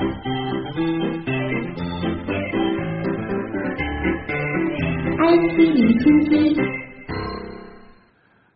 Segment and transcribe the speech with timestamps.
[0.00, 0.06] iC
[5.58, 6.56] 离心机。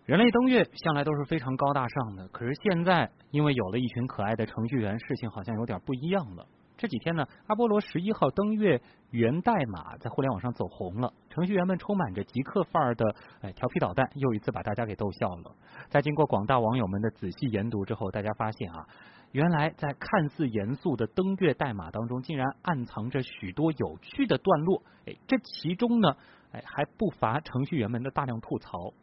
[0.06, 6.46] 人类登月向来都是非常高大上的，可是现在因为有了一群可爱的程序员，事情好像有点不一样了。
[6.78, 8.80] 这几天呢，阿波罗十一号登月
[9.10, 15.54] 源代码在互联网上走红了，程序员们充满着极客范儿的哎调皮捣蛋，又一次把大家给逗笑了。
[15.88, 18.86] 在经过广大网友们的仔细研读之后，大家发现啊，
[19.34, 24.84] 原来在看似严肃的登月代码当中，竟然暗藏着许多有趣的段落。
[25.06, 26.16] 哎，这其中呢，
[26.52, 28.94] 哎还不乏程序员们的大量吐槽。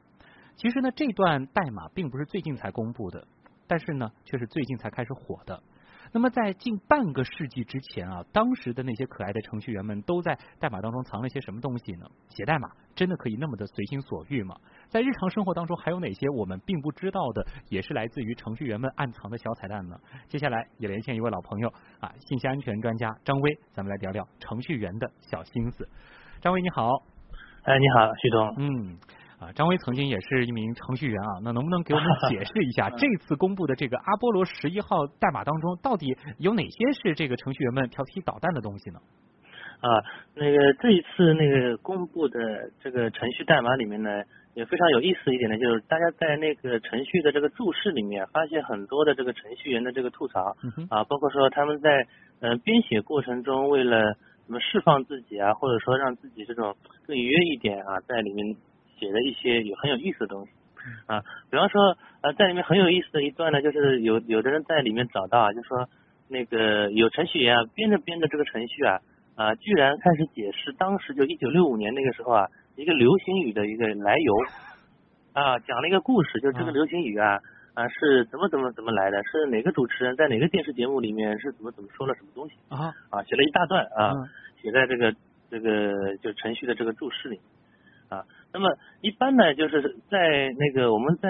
[0.55, 3.27] 其实呢，这段代码并不是最近才公布的，
[3.67, 5.61] 但是呢，却是最近才开始火的。
[6.13, 12.09] 那么在近半个世纪之前啊，当时的那些可爱的程序员们都在代码当中藏了些什么东西呢？
[12.29, 14.55] 写代码真的可以那么的随心所欲吗？
[14.91, 19.95] 在日常生活当中还有哪些我们并不知道的，也是来自于程序员们暗藏的小彩蛋呢？
[20.27, 21.69] 接下来也连线一位老朋友
[22.01, 25.87] 啊，信息安全专家张威，咱们来聊聊程序员的小心思。
[26.41, 26.89] 张威你好，
[27.63, 28.55] 哎，你好，徐总。
[28.57, 28.97] 嗯。
[29.39, 38.99] 啊，张威曾经也是一名程序员啊，那能不能给我们解释一下 这次公布的这个阿波罗十一号代码当中，到底有哪些是这个程序员们调皮捣蛋的东西呢？
[39.79, 39.89] 啊，
[40.35, 42.37] 那个这一次那个公布的
[42.79, 44.11] 这个程序代码里面呢，
[44.53, 50.55] 也非常有意思一点呢，就是大家在那个程序的这个注释里面发现很多的这个程序员的这个吐槽
[50.89, 52.07] 啊，包括说他们在
[52.39, 54.13] 嗯编写过程中为了
[54.45, 58.55] 什么释放自己啊，或者说让自己这种更愉悦一点啊，在里面。
[58.99, 60.51] 写了一些有很有意思的东西
[61.07, 65.89] 啊，比方说呃，在里面很有意思的一段呢，就是有有的人在里面找到啊，就说
[66.27, 68.99] 那个有程序员啊编着编着这个程序啊
[69.33, 74.33] 啊，居然开始解释当时就一九六五年那个时候啊一个流行语的一个来由
[75.33, 77.39] 啊，讲了一个故事，就是这个流行语啊
[77.73, 84.13] 啊是怎么怎么怎么来的，是哪个主持人在哪个电视节目里面是怎么怎么说了什么东西啊啊，写了一大段啊，
[84.61, 85.13] 写在这个
[85.49, 87.39] 这个就程序的这个注释里
[88.09, 88.23] 啊。
[88.53, 88.69] 那么
[89.01, 91.29] 一般呢，就是在那个我们在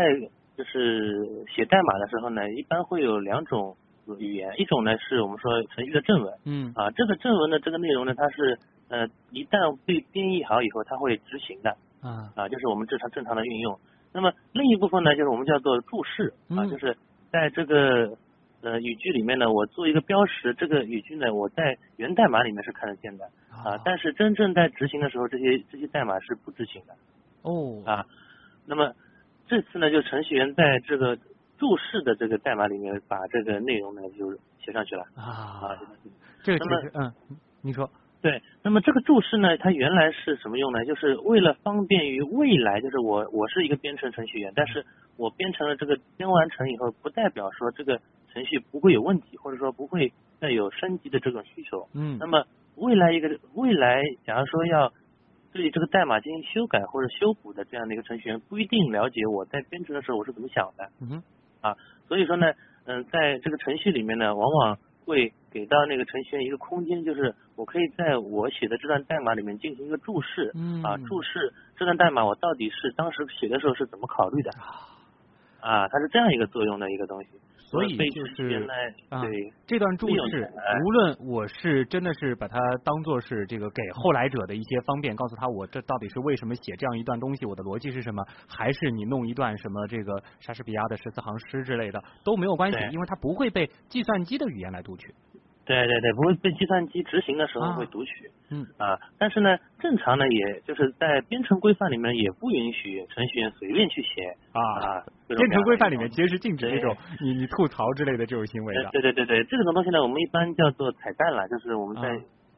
[0.58, 3.76] 就是写代码的时候呢，一般会有两种
[4.20, 8.58] 语言，一种呢是我们说程序的正文，嗯，啊，这个正文的这个内容呢，它是
[8.91, 11.72] 呃一旦被编译好以后，它会执行的，
[12.02, 13.79] 啊，啊，就是我们正常正常的运用。
[14.13, 16.96] 那么另一部分呢，就是我们叫做注释，啊，就是
[17.31, 18.18] 在这个。
[18.63, 26.94] 呃，语句里面呢，我做一个标识，这个语句呢，我在源代码里面是看得见的啊，但是真正在执行的时候，这些这些代码是不执行的。
[27.41, 27.81] 哦。
[27.88, 28.06] 啊，
[28.68, 28.94] 那么
[29.47, 31.18] 这次呢，就程序员在这个
[31.58, 34.31] 注释的这个代码里面，把这个内容呢就
[34.63, 35.06] 写上去了。
[35.16, 35.75] 啊。
[36.44, 37.12] 这个其实，嗯，
[37.63, 37.90] 你说。
[38.22, 40.86] 对，那么这个注释呢，它原来是什么用呢？
[40.86, 44.86] 就是为了方便于未来，就是我我是一个编程程序员，但是
[45.18, 48.00] 我编程了这个编完成以后，不代表说这个。
[48.34, 51.90] 程序不会有问题，或者说不会再有升级的这种需求。
[51.94, 52.18] 嗯。
[52.18, 52.46] 那么
[52.78, 54.94] 未来一个未来，假如说要
[55.52, 60.90] 对这个代码进行修改或者修补的这样的一个程序员，不一定了解我在编程的时候我是怎么想的。
[61.02, 61.24] 嗯哼。
[61.59, 61.76] 啊，
[62.08, 62.53] 所以说呢，
[62.86, 64.78] 嗯，在这个程序里面呢，往往
[65.12, 70.52] 会给到那个程序员一个空间，就是我可以在我写的这段代码里面进行一个注释。
[70.56, 70.82] 嗯。
[70.82, 74.52] 啊，注释这段代码我到底是当时写的时候是怎么考虑的？
[75.60, 77.30] 啊，它是这样一个作用的一个东西。
[77.72, 78.68] 所以就是
[79.08, 79.24] 啊，
[79.66, 80.52] 这段注释，
[80.84, 95.16] 无论我是真的是把它当做是这个给后来者的一些方便，告诉他我这到底是为什么写这样一段东西，我的逻辑是什么，还是你弄一段什么这个莎士比亚的十四行诗之类的都没有关系，因为它不会被计算机的语言来读取。
[95.72, 98.30] 对对对，不会被计算机执行的时候会读取。
[98.50, 105.02] 嗯啊，但是呢，正常呢，也就是在编程规范里面也不允许程序员随便去写啊。
[105.28, 108.90] 编程规范里面其实是禁止这种你你吐槽之类的这种行为的。
[108.92, 112.09] 对对对对，这种东西呢，我们一般叫做彩蛋了，就是我们在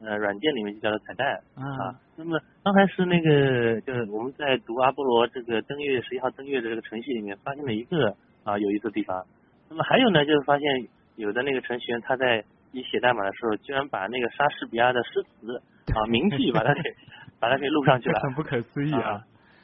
[0.04, 1.94] 呃软件里面就叫做彩蛋啊。
[2.16, 9.24] 那么刚才是那个就是我们在读阿波罗这个登月十一号登月的这个程序里面发现了一个啊有意思的地方。
[9.70, 15.62] 那么还有呢，就是发现有的那个程序员他在你写代码的时候，居然把那个莎士比亚的诗词
[15.94, 16.82] 啊名句把它给
[17.38, 19.22] 把它给录上去了，很不可思议啊！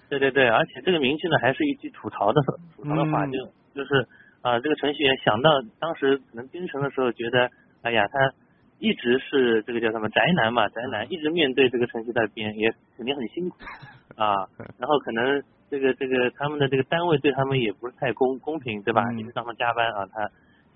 [0.09, 2.41] 对对对，而且这个名句呢还是一句吐槽的
[2.77, 3.45] 吐槽的话，就
[3.75, 4.07] 就是
[4.43, 5.51] 啊这个程序员想到
[5.81, 7.51] 当时可能编程的时候觉得，
[7.83, 8.33] 哎呀他
[8.79, 13.57] 一直是这个叫什么宅男嘛宅男，一直面对这个程序在编也肯定很辛苦
[14.15, 14.47] 啊，
[14.79, 19.11] 然后可能这个这个他们的这个单位对他们也不是太公公平对吧？
[19.11, 20.31] 你们让他加班啊他。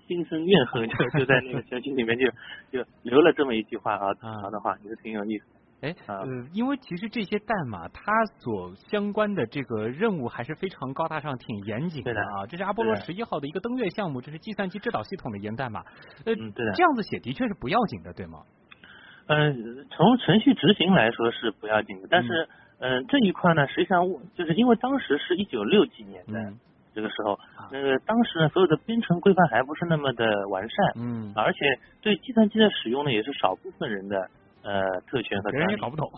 [0.07, 2.25] 心生怨恨，就就在那个程序里面就
[2.71, 5.45] 就留了这么一句话啊，吐槽的话，也是挺有意思。
[5.81, 12.45] 哎，啊呃，因为其实这些代码它所相关的这个任务还是非常高大上、挺严谨的啊。
[12.47, 15.81] 这是阿波罗十一号的一个登月项目，这是计算机制导系统的源代码。
[16.25, 18.39] 呃，嗯对的这样子写的确是不要紧的，对吗？
[19.27, 22.47] 嗯，从程序执行来说是不要紧的，但是
[22.77, 24.05] 嗯、这一块呢，实际上
[24.35, 26.59] 就是因为当时是一九六几年的嗯
[26.95, 27.37] 这个时候，
[27.71, 31.59] 那个当时呢所有的编程规范还不是那么的完善，嗯，而且
[32.01, 34.29] 对计算机的使用呢也是少部分人的
[34.63, 35.89] 呃特权和专利人也搞。
[35.89, 36.09] 不懂。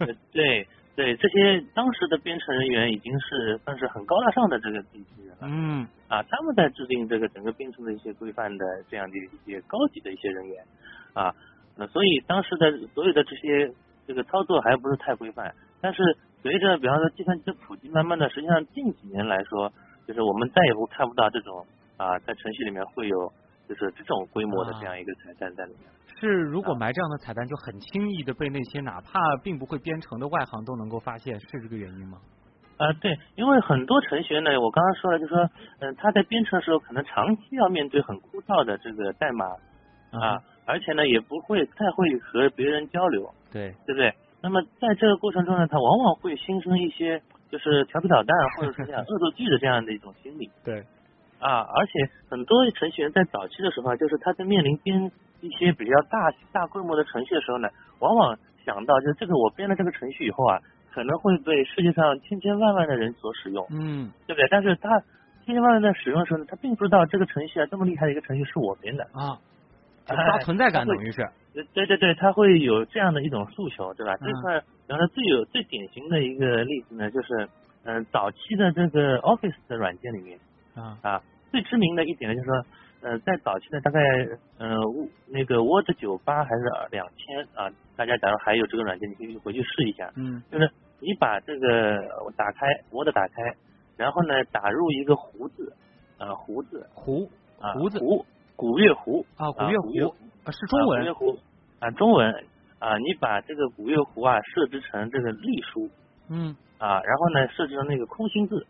[0.00, 5.36] 呃对对，这些当时的编程人员已经是算是很高大上的这个地级人了。
[5.42, 10.64] 嗯啊，他们在制定这个整个编程的一些规范的这样的一些高级的一些人员
[11.12, 11.34] 啊，
[11.76, 13.70] 那所以当时的所有的这些
[14.06, 19.70] 这个操作还不是太规范，但是随着比方说计算机的普及，慢慢的实际上近几年来说，
[20.06, 21.66] 就是我们再也不看不到这种
[21.96, 23.32] 啊在程序里面会有
[23.68, 25.82] 就是这种规模的这样一个彩蛋在里面。
[26.20, 32.18] 是，如果啊埋这样的彩蛋，就很轻易的被那些哪怕并不会编程的外行都能够发现，是这个原因吗？
[32.78, 35.50] 啊，对，因为很多程序员呢，我刚刚说了，就是说，
[35.80, 39.46] 嗯、他在编程的时候，可能长期要面对很枯燥的这个代码
[40.12, 44.14] 啊，而且呢，也不会太会和别人交流，对，对不对？
[44.42, 47.20] 那么在这个过程中呢，他往往会心生一些
[47.50, 50.80] 就是调皮捣蛋或者是这样 恶作剧的这样的一种心理对，
[51.38, 51.92] 啊，而且
[52.28, 55.10] 很多程序员在早期的时候啊，就是他在面临编
[55.40, 57.68] 一些比较大大规模的程序的时候呢，
[58.00, 60.58] 往往想到就是这个我编了这个程序以后啊，
[60.92, 64.48] 可能会被世界上千千万万的人所使用，嗯对不对？
[64.50, 64.88] 但是他
[65.44, 69.38] 千千万万在使用的时候呢，他并不知道这个程序啊这么厉害的一个程序是我编的，啊，
[70.06, 74.14] 就刷存在感等于是，呃对对对，他会有这样的一种诉求，对吧？
[74.16, 77.48] 这嗯块，然后最有最典型的一个例子呢，就是
[77.84, 80.38] 嗯、早期的这个 Office 的软件里面
[80.74, 81.22] 啊啊，
[81.52, 82.64] 最知名的一点呢，就是说，
[83.02, 84.00] 呃，在早期的大概
[84.58, 84.76] 呃
[85.28, 90.42] 那个 Word 九八还是两千啊，大家假如还有这个软件，你可以回去试一下，嗯。
[90.50, 90.68] 就是
[90.98, 92.02] 你把这个
[92.36, 93.54] 打开 Word 打开，
[93.96, 95.72] 然后呢打入一个胡字，
[96.18, 97.30] 呃胡字胡
[97.60, 99.90] 啊胡子胡古月胡啊，古啊月胡
[100.44, 101.38] 啊是中啊、古文月胡
[101.78, 102.44] 啊，中文
[102.78, 105.90] 啊，你把这个古月湖啊设置成这个隶书
[106.28, 106.56] 嗯。
[106.78, 108.66] 啊，然后呢设置成那个空心字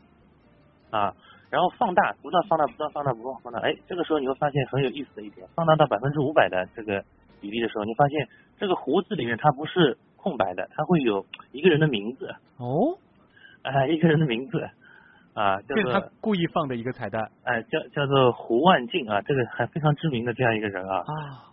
[0.91, 1.13] 啊，
[1.51, 7.03] 然后放大，不断放大，不断放大，不断放大，哎，这个时候你会发现很有意思的一点，放大到百分之五百的这个
[7.41, 8.29] 比例的时候，你发现
[8.61, 12.97] 这个胡字里面它不是空白的，它会有一个人的名字，哦，
[13.63, 14.71] 啊，一个人的名字
[15.37, 17.31] 啊，叫这是他故意放的一个彩蛋。
[17.45, 21.05] 哎叫叫做胡万进啊，这个还非常知名的这样一个人啊，啊，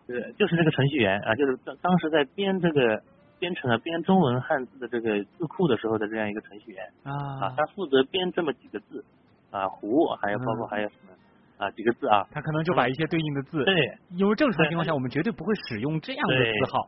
[0.07, 3.03] 对，就是这个程序员啊，就是当当时在编这个
[3.39, 7.12] 编程啊，编中文汉字的这个字库的时候的这样一个程序员啊，
[7.44, 9.03] 啊，他负责编这么几个字
[9.51, 10.69] 啊，胡，还有包括嗯。
[10.69, 11.13] 还有什么
[11.57, 13.75] 啊几个字啊，他可能就把一些对应的字，对
[14.12, 16.88] 因为正常对情况下我们绝对不会使用这样的字号。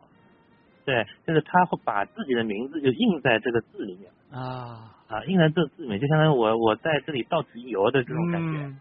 [0.85, 8.59] 对，就是他会把自己的名字就印在这个字里面啊，啊，印在这个字里面，就相当于我我在这里到此一游的这种感觉。
[8.59, 8.79] 嗯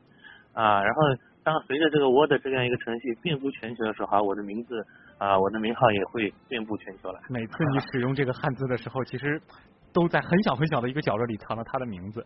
[0.55, 1.03] 啊，然后
[1.43, 4.87] 当随着这个 Word 这样一个程序遍布全球的时候，啊，我的名字
[5.19, 7.21] 啊，我的名号也会遍布全球了。
[7.29, 9.43] 每次你使用这个汉字的时候，其实
[9.93, 12.25] 都在很小很小的一个角落里藏了他的名字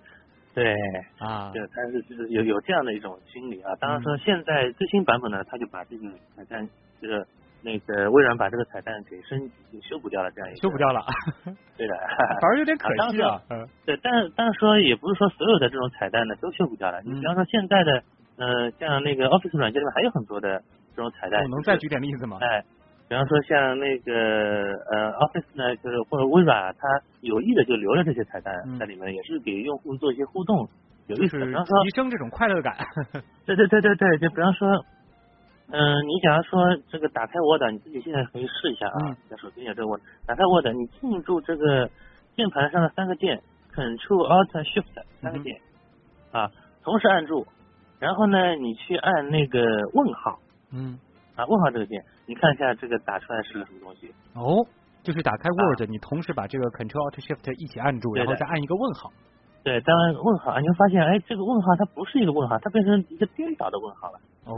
[0.55, 0.75] 对，
[1.19, 3.75] 啊，对，但是就是有有这样的一种心理啊。
[3.81, 6.05] 当然说嗯现在最新版本呢，他就把这个
[6.37, 6.69] 彩蛋，
[7.01, 7.27] 这个
[7.63, 9.39] 那个微软把这个彩蛋给升
[9.71, 11.01] 级修补掉了，这样一个修补掉了，
[11.77, 11.95] 对的。
[12.41, 13.41] 反而有点可惜啊。
[13.51, 17.01] 嗯对，但是但是说也不是说所有的这种彩蛋呢都修补掉了。
[17.03, 18.03] 你嗯比方说现在的
[18.39, 20.63] 呃，像那个 Office 软件里面还有很多的
[20.95, 22.39] 这种彩蛋，就是我能再举点例子吗？
[22.41, 22.63] 哎，
[23.09, 26.87] 比方说像那个呃 Office 呢，就是或者微软啊，它
[27.21, 30.69] 有意的就留了这些彩蛋嗯在里面，也是给用户做一些互动，
[31.09, 31.47] 有意思的。
[31.47, 32.77] 比方说，提升这种快乐感。
[33.45, 34.69] 对对对对对，就比方说，
[35.71, 41.91] 嗯、你假如说这个打开 Word，你自己现在可以试一下啊嗯，在手机里有这个 Word，打开 Word，你记住这个
[42.35, 43.43] 键盘上的三个键
[43.75, 45.61] ，Control Alt Shift 三个键、
[46.33, 46.51] 啊，
[46.83, 47.47] 同时按住，
[47.99, 49.61] 然后呢，你去按那个
[49.93, 50.39] 问号
[50.73, 50.99] 嗯，
[51.37, 54.09] 啊，问号这个键，你看一下这个打出来是个什么东西。
[54.35, 54.65] 哦，
[55.03, 59.13] 就是打开 Word，、你同时把这个 Control Alt Shift 一起按住，然后再按一个问号。
[59.65, 64.57] 对，当然问号，你会发现，哎，这个问号它不是一个问号，它变成一个颠倒的问号了，哦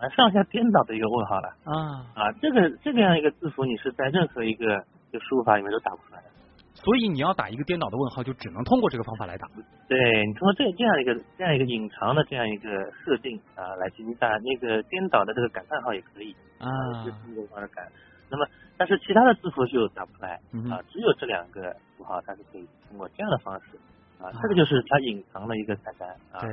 [0.00, 1.74] 啊，上下颠倒的一个问号了，啊，
[2.14, 6.26] 啊，这个这个样一个字符，你是在任何一个就输入法里面都打不出来的。
[6.72, 9.46] 所以你要打一个颠倒的问号，就只能通过这个方法来打。
[9.86, 16.70] 对你通过这这样一个这样一个隐藏的这样一个设定啊，来进行打那个颠倒的这个感叹号也可以啊
[17.04, 17.86] 就是通过方式改。
[18.30, 18.46] 那么，
[18.78, 23.76] 但是其他的字符就打不出来嗯啊，只有这两个符号它是可以通过这样的方式
[24.18, 26.40] 啊啊，这个就是它隐藏的一个彩蛋啊。
[26.40, 26.48] 对，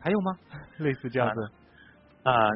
[0.00, 0.32] 还有吗？
[0.78, 1.42] 类似这样子？
[1.44, 1.50] 啊，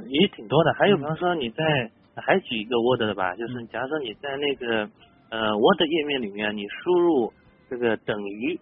[0.09, 0.73] 也挺多的。
[0.75, 4.89] 还有嗯比方说你在还举一个 Word 的吧，就是假如说你在那个
[5.31, 7.33] 呃 Word 页面里面你输入
[7.69, 8.59] 这个等于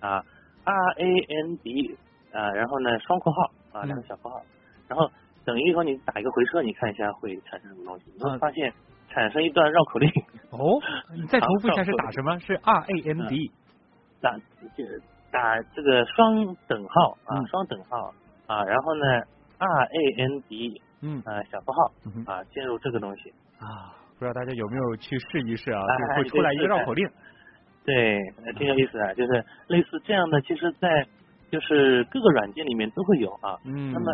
[0.00, 0.24] 啊
[0.64, 1.96] R A N D
[2.32, 4.42] 啊，然后呢双括号啊两个小括号，
[4.88, 5.10] 然后
[5.44, 8.04] 等于以后你打一个回车，你看一下会产生什么东西？
[8.16, 8.72] 你会发现
[9.10, 10.10] 产生一段绕口令。
[10.50, 10.80] 哦，
[11.14, 12.38] 你再重复一下 是打什么？
[12.40, 13.50] 是 R A N D。
[14.20, 14.36] 打
[14.76, 14.82] 这
[15.30, 18.12] 打这个双等号啊，双等号
[18.48, 19.22] 啊，然后呢
[19.58, 21.92] R A N D 嗯啊小符号
[22.26, 25.82] 啊，进入这个东西啊，不知道大家有没有去试一试啊？
[26.16, 27.08] 会出来一个绕口令，
[27.84, 28.20] 对，
[28.56, 31.06] 挺有意思的，就是类似这样的，其实，在
[31.50, 33.56] 就是各个软件里面都会有啊。
[33.64, 33.92] 嗯。
[33.92, 34.12] 那么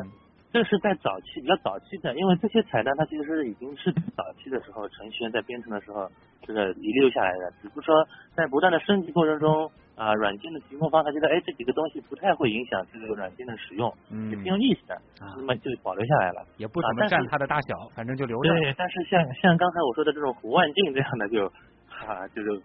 [0.53, 6.09] 这是在早期比较早期的，因为这些彩蛋它其实是已经是早期的时候程序员在编程的时候
[6.43, 9.71] 这个遗留下来的，只不过说在不断的升级过程中。
[9.97, 15.01] 啊，软件的提供方他觉得，哎，这几个东西不太会影响这个软件的使用，嗯，也挺有意思的，
[15.37, 18.51] 那么就保留下来了，也不怎么占它的大小，反正就留着。
[18.51, 21.47] 对，但是像像刚才我说的这种胡万镜这样的，就
[22.07, 22.61] 啊，就是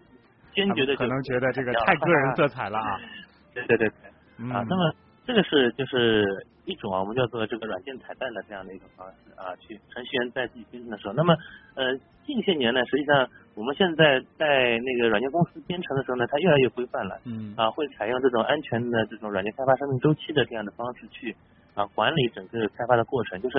[0.52, 3.00] 坚决的，可能觉得这个太个人色彩了啊。
[3.54, 4.92] 对对对对，啊，那么
[5.24, 11.36] 这个是就是一种啊，我们叫做这个软件彩蛋的这样的一个方式啊，去程序员在自己编程的时候，那么
[11.74, 11.96] 呃。
[12.26, 13.28] 近些年呢，实际上
[13.60, 17.20] 我们现在在那个软件公司编程的时候呢，它越来越规范了。
[17.26, 17.52] 嗯。
[17.58, 21.36] 啊，会采用这种安全的这种软件开发生命周期的这样的方式去
[21.74, 23.38] 啊管理整个开发的过程。
[23.42, 23.58] 就是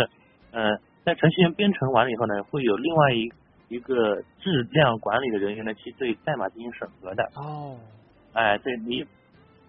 [0.51, 3.31] 呃，在程序员编程完了以后呢，会有另外一
[3.70, 7.24] 一个质量管理的人员呢去对代码进行审核的。
[7.36, 7.77] 哦。
[8.34, 9.05] 哎，对你。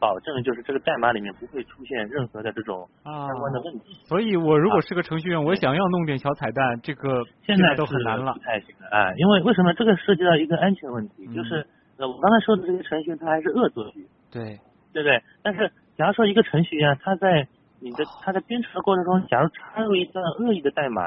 [0.03, 3.95] 保证就是这个代码里面不会出现任何的这种相关的问题。
[4.09, 8.33] 所以我如果是个程序员，我想要弄点小彩蛋，这个现在都很难了。
[8.33, 11.25] 不太行了啊，因为为什么这个涉及到一个安全问题？
[11.33, 11.65] 就是
[11.99, 14.05] 呃，我刚才说的这些程序它还是恶作剧。
[14.33, 14.59] 对。
[14.93, 15.23] 对不对？
[15.43, 17.49] 但是假如说一个程序员他在
[17.81, 21.03] 你的他在编程的过程中，假如插入一段恶意的代码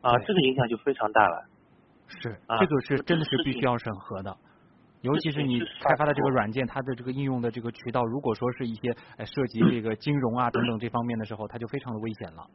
[0.00, 1.44] 啊，这个影响就非常大了。
[2.08, 4.34] 是，这个是真的是必须要审核的。
[5.02, 8.94] 尤其是你开发的这个软件，它的这个应用的这个渠道，如果说是一些
[9.26, 12.46] 涉及这个金融啊等等这方面的时候，它就非常的危险了。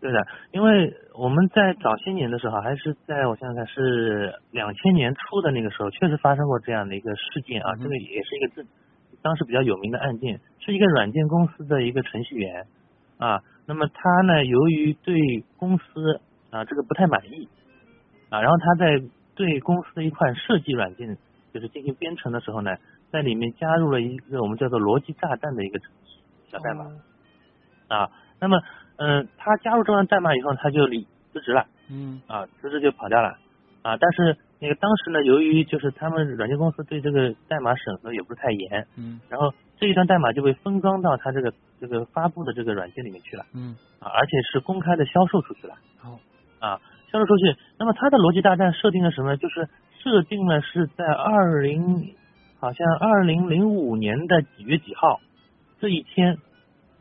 [0.00, 0.18] 对的，
[0.50, 8.68] 因为我们在早些年的时候，还是在我想想看是两千年初的那个时候，确实发生过这样的一个事件啊，这个也是一个这
[9.22, 12.66] 当时比较有名的案件，是一个软件公司的一个程序员
[13.18, 15.14] 啊，那么他呢，由于对
[15.56, 16.20] 公司
[16.50, 17.48] 啊这个不太满意
[18.30, 19.00] 啊，然后他在
[19.36, 21.16] 对公司的一款设计软件。
[21.54, 22.74] 就是进行编程的时候呢，
[23.12, 25.78] 在里面加入了一个我们叫做逻辑炸弹的一个
[26.50, 26.84] 小代码
[27.86, 28.10] 啊。
[28.40, 28.60] 那么，
[28.96, 31.64] 嗯，他加入这段代码以后，他就离辞职了。
[31.88, 32.20] 嗯。
[32.26, 33.38] 啊，辞职就跑掉了
[33.82, 33.96] 啊。
[33.96, 38.88] 但是那个当时呢，由于就是他们软件公司对这个代码审核也不是太严。
[38.96, 39.20] 嗯。
[39.28, 43.46] 然后这一段代码就被分装到他这个这个发布的这个软件里面去了。
[43.54, 43.76] 嗯。
[44.00, 45.74] 啊，而且是公开的销售出去了。
[46.02, 46.18] 哦。
[46.58, 46.80] 啊，
[47.12, 47.56] 销售出去。
[47.78, 49.36] 那么它的逻辑大战设定了什么？
[49.36, 49.68] 就是。
[50.04, 52.14] 设定了是在二零，
[52.60, 55.18] 好像二零零五年的几月几号
[55.80, 56.36] 这一天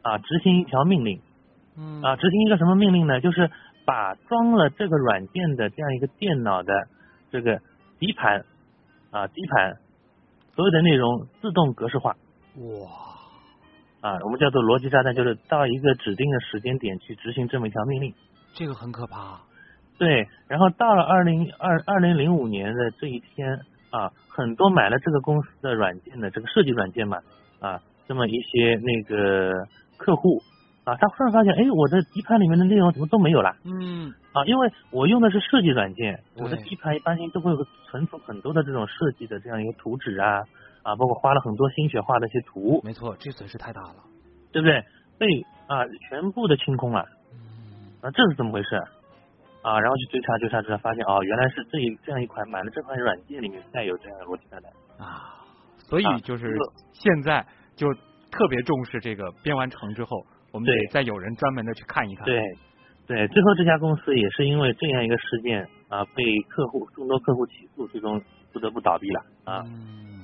[0.02, 1.20] 啊，执行一条命令，
[1.78, 3.20] 嗯啊，执行一个什么命令呢？
[3.20, 3.52] 就是
[3.86, 6.88] 把装了这个软件的这样一个电脑的
[7.30, 7.60] 这个
[8.00, 8.46] 底盘
[9.12, 9.78] 啊底盘
[10.56, 12.16] 所有的内容自动格式化。
[12.56, 14.10] 哇！
[14.10, 18.14] 啊，我们叫做逻辑炸弹，就是到一个指定的时间点去执行这么一条命令。
[18.54, 19.42] 这个很可怕。
[19.98, 23.60] 对，然后到了二零二二零零五年的这一天
[23.90, 27.20] 啊，很多买了这个公司的软件的这个设计软件嘛
[27.60, 29.54] 啊，这么一些那个
[29.98, 30.42] 客户
[30.84, 33.56] 啊，他忽然发现，哎，我的底盘里面的内容怎么都没有了？
[33.64, 34.14] 嗯。
[34.34, 40.42] 啊，因为我用的是设计软件，我的底盘一般性都会有存储很多的这种设计的这样一个图纸啊
[40.82, 42.82] 啊，包括花了很多心血画的一些图。
[42.84, 43.96] 没错，这损失太大了，
[44.52, 44.84] 对不对？
[45.20, 45.28] 被
[45.68, 47.06] 啊全部的清空了。
[47.32, 47.94] 嗯。
[48.02, 48.82] 啊，这是怎么回事？
[49.64, 55.42] 啊，然后去追查追查追查，发现哦，原来是这一这样一款买了这款软件里面带有这样的逻辑炸弹啊，
[55.78, 56.54] 所以就是
[56.92, 57.92] 现在就
[58.30, 62.26] 特别重视这个编完程之后，我们得再有人专门的去看一看。
[62.26, 62.42] 对
[63.06, 69.64] 对，最后这家公司也是因为这样一个事件啊，被客户众多客户起诉，最终不得不倒闭了啊。
[69.66, 70.23] 嗯，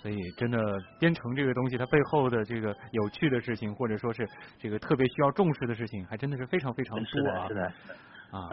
[0.00, 0.58] 所以真的
[0.98, 4.26] 编程这个东西，它背后的这个有趣的事情，或者说是
[4.58, 7.48] 这个特别需要重视的事情，还真的是非常非常多啊。
[7.48, 7.72] 是的。
[8.32, 8.48] 啊，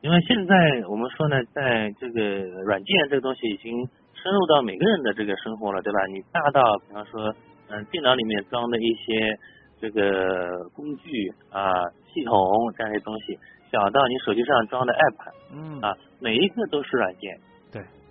[0.00, 0.54] 因为现在
[0.88, 2.20] 我们说呢，在这个
[2.64, 5.98] 软件这个东西已经深入到每个人的这个生活了，对吧？
[6.06, 7.34] 你大到比方说，
[7.68, 9.38] 嗯，电脑里面装的一些
[9.80, 12.34] 这个工具啊、系统
[12.76, 13.38] 这样一些东西，
[13.70, 17.38] 小到你手机上装的 app，嗯，啊，每一个都是软件，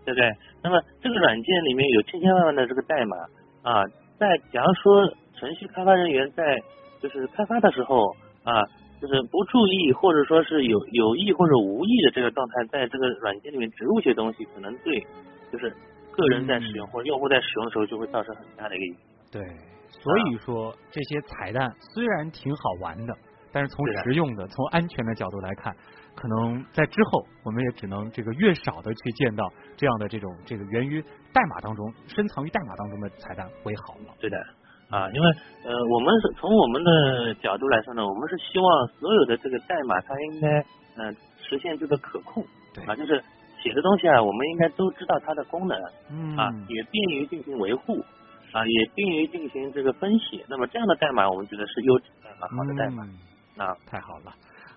[0.05, 0.31] 对，不对？
[0.63, 3.17] 那么这个软件里面有千千万万的这个代码
[3.63, 3.83] 啊，
[4.17, 6.61] 在假如说程序开发人员在
[7.01, 8.63] 就是开发的时候啊。
[9.01, 14.97] 就是不注意或者说是有有意或者无意的这个状态，在这个软件里面植入一些东西，可能对
[15.51, 15.69] 就是
[16.09, 19.01] 个人在使用或者用户在使用的时候就会造成很大的一个影响。
[19.29, 19.41] 对，
[19.89, 23.13] 所以说这些彩蛋虽然挺好玩的，
[23.51, 25.75] 但是从实用的、从安全的角度来看，
[26.15, 31.01] 可能在之后我们也只能这个越少的去见到这样的这种这个源于
[31.33, 34.13] 代码当中、深藏于代码当中的彩蛋为好了。
[34.19, 34.37] 对的。
[34.89, 35.27] 啊，因为
[35.65, 40.47] 呃，我们是从我们的角度来说呢，我们是希望所有的这个代码它应该
[40.95, 42.45] 呃实现这个可控，
[42.85, 43.19] 啊，就是
[43.63, 45.75] 写的东西啊，我们应该都知道它的功能，
[46.11, 48.05] 嗯，啊，也便于进行维护，
[48.51, 50.45] 啊，也便于进行这个分析。
[50.47, 53.03] 那么这样的代码，我们觉得是优质代码，好的代码。
[53.55, 54.31] 那，太好了。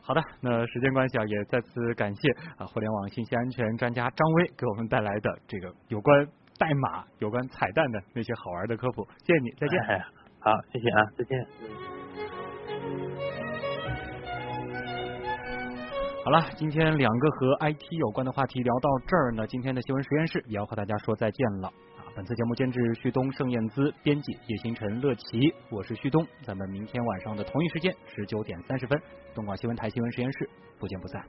[0.07, 6.27] 好的，那时间关系啊，也再次感谢啊互联网信息安全专家张威给我们带来的这个有关。
[6.59, 9.79] 代码有关彩蛋的那些好玩的科普，谢谢你，再见。
[9.83, 10.03] 哎
[10.41, 11.47] 好，谢谢啊，再见。
[16.25, 21.73] 好了，今天两个和 IT 有关的话题聊到这儿呢，今天的新闻实验室也要和大家说再见了啊！
[22.17, 28.99] 本次节目监制旭东、盛燕姿，编辑叶星辰、乐琪，我是旭东，咱们明天晚上的同一时间十九点三十分，
[29.35, 31.23] 东广新闻台新闻实验室不见不散。